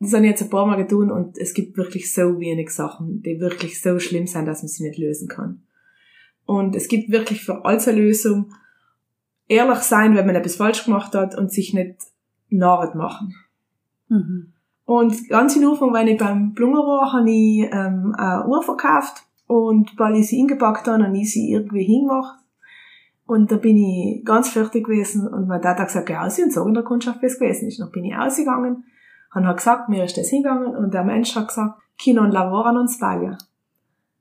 [0.00, 3.22] das habe ich jetzt ein paar Mal getan und es gibt wirklich so wenig Sachen,
[3.22, 5.62] die wirklich so schlimm sind, dass man sie nicht lösen kann.
[6.44, 8.52] Und es gibt wirklich für alles eine Lösung.
[9.48, 11.96] Ehrlich sein, wenn man etwas falsch gemacht hat und sich nicht
[12.50, 13.34] narret machen.
[14.08, 14.52] Mhm.
[14.84, 19.25] Und ganz in Anfang, wenn ich beim Blunger war, habe ich ähm, eine Uhr verkauft
[19.46, 22.38] und weil ich sie ingepackt habe, habe ich sie irgendwie hingemacht.
[23.26, 26.52] Und da bin ich ganz fertig gewesen und mein Dad hat gesagt, ja, sie und
[26.52, 27.80] so in der Kundschaft, wie es gewesen ist.
[27.80, 28.84] Dann bin ich ausgegangen
[29.34, 32.72] und hat gesagt, mir ist das hingegangen und der Mensch hat gesagt, Kino und Lavora
[32.72, 33.36] non sbaglia.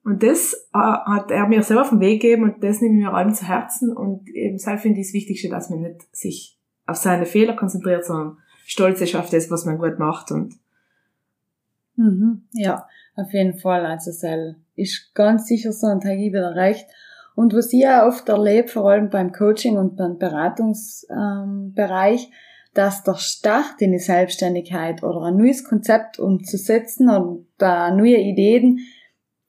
[0.03, 3.05] Und das äh, hat er mir selber auf den Weg gegeben und das nehme ich
[3.05, 6.59] mir allem zu Herzen und eben selbst finde ich das Wichtigste, dass man nicht sich
[6.85, 10.55] auf seine Fehler konzentriert, sondern stolz ist auf das, was man gut macht und
[11.95, 13.85] mhm, ja, auf jeden Fall.
[13.85, 14.23] Also es
[14.75, 16.87] ist ganz sicher so habe ich wieder recht.
[17.35, 22.31] Und was ich auch oft erlebe, vor allem beim Coaching und beim Beratungsbereich, ähm,
[22.73, 28.79] dass der Start in die Selbstständigkeit oder ein neues Konzept umzusetzen und da neue Ideen,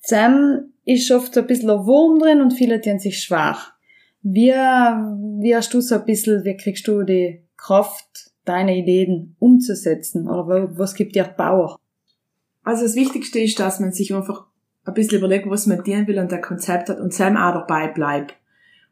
[0.00, 3.72] zusammen ist oft so ein bisschen ein Wurm drin und viele tun sich schwach.
[4.22, 10.28] Wie, wie hast du so ein bisschen, wie kriegst du die Kraft, deine Ideen umzusetzen?
[10.28, 11.78] Oder was gibt dir Power?
[12.62, 14.45] Also das Wichtigste ist, dass man sich einfach
[14.86, 17.88] ein bisschen überlegt, was man dienen will und der Konzept hat und zusammen auch dabei
[17.88, 18.34] bleibt.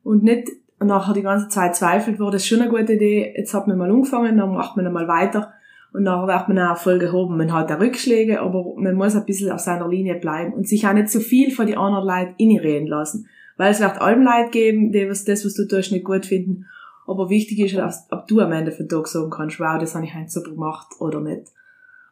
[0.02, 0.48] Und nicht
[0.80, 3.90] nachher die ganze Zeit zweifelt, war das schon eine gute Idee, jetzt hat man mal
[3.90, 5.52] angefangen, dann macht man einmal weiter
[5.92, 7.36] und nachher wird man auch voll gehoben.
[7.36, 10.86] Man hat auch Rückschläge, aber man muss ein bisschen auf seiner Linie bleiben und sich
[10.86, 13.28] auch nicht zu viel von die anderen Leuten reden lassen.
[13.56, 16.66] Weil es wird allem Leid geben, die das, was du tust, nicht gut finden.
[17.06, 20.04] Aber wichtig ist, dass, ob du am Ende von Tag sagen kannst, wow, das habe
[20.04, 21.52] ich heute super gemacht oder nicht.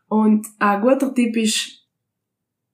[0.09, 1.82] Und ein guter Tipp ist,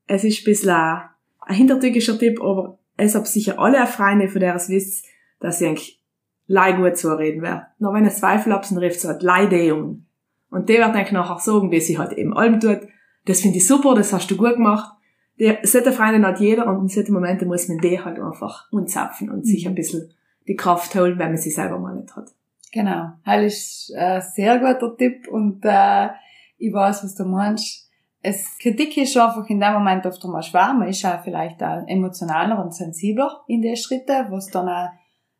[0.08, 1.08] es ist ein bisschen ein,
[1.46, 5.06] hintertückischer Tipp, aber es haben sicher alle Freunde, von der es wisst,
[5.38, 6.02] dass sie eigentlich
[6.46, 7.62] lei gut zureden werden.
[7.78, 10.06] Noch wenn es Zweifel habt, dann ruft sie halt lei die um.
[10.50, 12.80] Und der wird dann nachher sagen, wie sie halt eben allem tut,
[13.26, 14.94] das finde ich super, das hast du gut gemacht.
[15.38, 19.30] Der, solche Freunde hat jeder und in solchen Momenten muss man die halt einfach unzapfen
[19.30, 19.44] und mhm.
[19.44, 20.12] sich ein bisschen
[20.48, 22.32] die Kraft holen, wenn man sie selber mal nicht hat.
[22.72, 23.12] Genau.
[23.24, 26.08] Das ist ein sehr guter Tipp und äh,
[26.56, 27.87] ich weiß, was du meinst.
[28.28, 30.74] Es, Kritik ist einfach in dem Moment oft einmal schwer.
[30.74, 34.90] Man ist auch vielleicht auch emotionaler und sensibler in den Schritten, was dann auch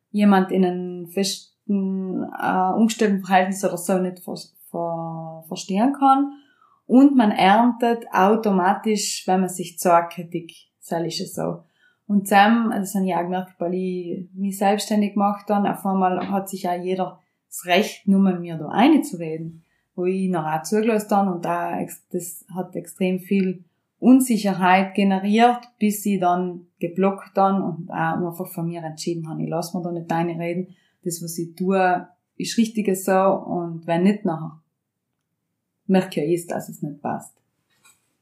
[0.09, 6.31] jemand in einem festen, äh, umgestellten Verhältnis oder so nicht ver verstehen kann.
[6.85, 11.63] Und man erntet automatisch, wenn man sich zur Kritik, so ist es so.
[12.07, 16.31] Und Sam, das habe ich auch gemerkt, weil ich mich selbstständig gemacht dann, auf einmal
[16.31, 19.63] hat sich auch jeder das Recht genommen, mir da einzureden.
[19.99, 21.77] Wo ich noch auch zugelassen dann und da,
[22.13, 23.65] das hat extrem viel
[23.99, 29.49] Unsicherheit generiert, bis ich dann geblockt dann und auch einfach von mir entschieden habe, ich
[29.49, 30.73] lasse mir da nicht deine reden.
[31.03, 32.07] Das, was ich tue,
[32.37, 34.61] ist richtiges so und wenn nicht, nachher
[35.85, 37.35] merke ich, dass es nicht passt.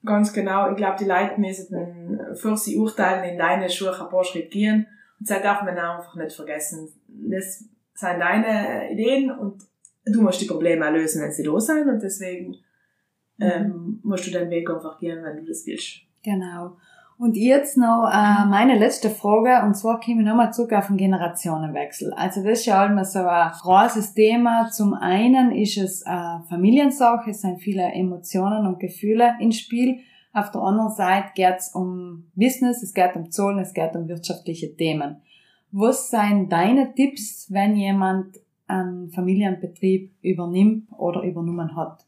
[0.04, 0.72] Ganz genau.
[0.72, 4.88] Ich glaube, die Leute müssen für sie urteilen in deine Schuhe ein paar Schritte gehen.
[5.20, 6.90] Und das darf man auch einfach nicht vergessen.
[7.08, 7.60] Das
[7.94, 9.62] sind deine Ideen und
[10.12, 11.88] du musst die Probleme auch lösen, wenn sie da sind.
[11.88, 12.56] Und deswegen
[13.40, 16.02] ähm, musst du den Weg einfach gehen, wenn du das willst.
[16.24, 16.78] Genau.
[17.20, 20.98] Und jetzt noch äh, meine letzte Frage, und zwar komme ich nochmal zurück auf den
[20.98, 22.14] Generationenwechsel.
[22.14, 24.70] Also das ist ja immer so ein großes Thema.
[24.70, 30.02] Zum einen ist es eine Familiensache, es sind viele Emotionen und Gefühle ins Spiel.
[30.32, 34.08] Auf der anderen Seite geht es um Business, es geht um Zahlen, es geht um
[34.08, 35.18] wirtschaftliche Themen.
[35.72, 38.38] Was seien deine Tipps, wenn jemand
[38.68, 42.06] einen Familienbetrieb übernimmt oder übernommen hat?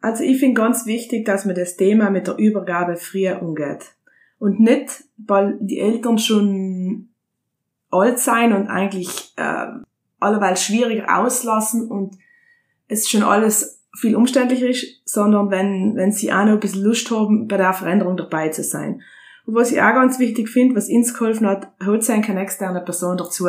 [0.00, 3.94] Also ich finde ganz wichtig, dass man das Thema mit der Übergabe früher umgeht
[4.38, 7.10] und nicht, weil die Eltern schon
[7.90, 9.66] alt sein und eigentlich äh,
[10.18, 12.16] alleweil schwieriger auslassen und
[12.88, 17.10] es schon alles viel umständlicher ist, sondern wenn, wenn sie auch noch ein bisschen Lust
[17.10, 19.02] haben, bei der Veränderung dabei zu sein.
[19.46, 22.80] Und was ich auch ganz wichtig finde, was uns geholfen hat, holt sein keine externe
[22.80, 23.48] Person dazu.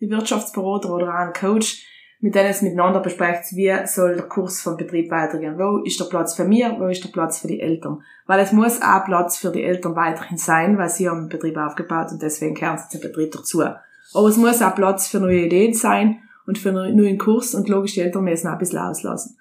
[0.00, 1.86] Die Wirtschaftsberater oder auch ein Coach,
[2.20, 5.58] mit denen es miteinander besprecht, wie soll der Kurs vom Betrieb weitergehen.
[5.58, 8.02] Wo ist der Platz für mir, wo ist der Platz für die Eltern?
[8.26, 11.56] Weil es muss auch Platz für die Eltern weiterhin sein, weil sie haben den Betrieb
[11.56, 13.62] aufgebaut und deswegen kehren sie zum Betrieb dazu.
[13.62, 17.68] Aber es muss auch Platz für neue Ideen sein und für einen neuen Kurs und
[17.68, 19.36] logisch die Eltern müssen auch ein bisschen auslassen.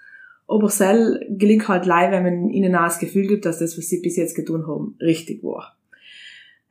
[0.48, 3.88] Aber sel gelingt halt leid, wenn man ihnen auch das Gefühl gibt, dass das, was
[3.88, 5.76] sie bis jetzt getan haben, richtig war.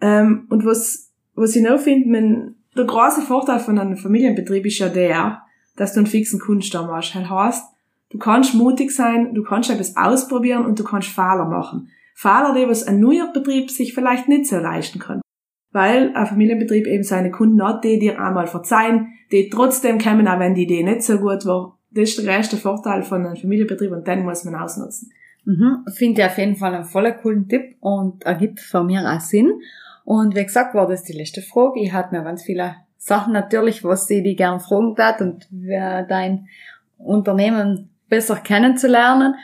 [0.00, 4.78] Ähm, und was, was ich noch finde, man, der große Vorteil von einem Familienbetrieb ist
[4.78, 5.42] ja der,
[5.76, 7.14] dass du einen fixen Kundenstamm hast.
[7.14, 7.64] Das heißt,
[8.10, 11.88] du kannst mutig sein, du kannst etwas ausprobieren und du kannst Fehler machen.
[12.14, 15.20] Fehler, die was ein neuer Betrieb sich vielleicht nicht so leisten kann.
[15.72, 20.38] Weil ein Familienbetrieb eben seine Kunden hat, die dir einmal verzeihen, die trotzdem kommen, auch
[20.38, 21.78] wenn die Idee nicht so gut war.
[21.90, 25.10] Das ist der größte Vorteil von einem Familienbetrieb und den muss man ausnutzen.
[25.44, 25.84] Mhm.
[25.92, 29.60] Finde ich auf jeden Fall einen voller coolen Tipp und ergibt von mir auch Sinn.
[30.04, 31.80] Und wie gesagt, war das die letzte Frage.
[31.80, 36.48] Ich hatte mir ganz viele Sachen natürlich, was sie die gern fragen hat und dein
[36.98, 39.34] Unternehmen besser kennenzulernen.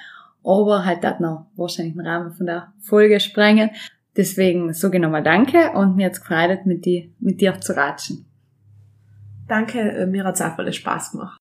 [0.44, 3.70] Aber halt das noch wahrscheinlich den Rahmen von der Folge sprengen.
[4.16, 8.26] Deswegen ich nochmal Danke und mir jetzt gefreut, mit, die, mit dir zu ratschen.
[9.46, 11.39] Danke, äh, mir hat es auch voll Spaß gemacht.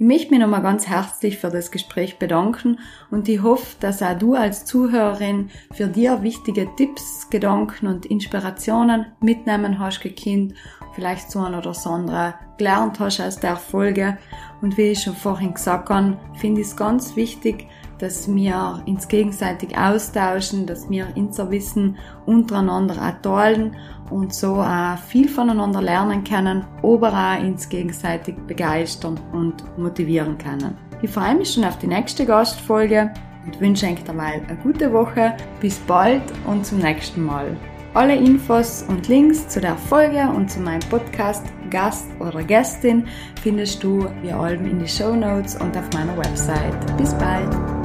[0.00, 2.78] Ich möchte mich nochmal ganz herzlich für das Gespräch bedanken
[3.10, 9.06] und ich hoffe, dass auch du als Zuhörerin für dir wichtige Tipps, Gedanken und Inspirationen
[9.20, 10.54] mitnehmen hast gekannt,
[10.94, 14.18] vielleicht so ein oder andere gelernt hast aus der Folge.
[14.62, 17.66] Und wie ich schon vorhin gesagt habe, finde ich es ganz wichtig,
[17.98, 21.96] dass wir uns gegenseitig austauschen, dass wir unser Wissen
[22.26, 23.76] untereinander auch teilen
[24.10, 30.76] und so auch viel voneinander lernen können, aber auch uns gegenseitig begeistern und motivieren können.
[31.02, 33.12] Ich freue mich schon auf die nächste Gastfolge
[33.44, 35.36] und wünsche euch dabei eine gute Woche.
[35.60, 37.56] Bis bald und zum nächsten Mal.
[37.94, 43.06] Alle Infos und Links zu der Folge und zu meinem Podcast Gast oder Gästin
[43.42, 46.96] findest du wie allem in die Show Notes und auf meiner Website.
[46.96, 47.77] Bis bald!